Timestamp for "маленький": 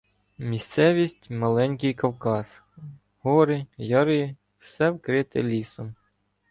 1.29-1.93